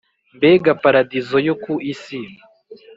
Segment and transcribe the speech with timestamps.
[0.37, 2.21] Mbega paradizo yo ku isi!!!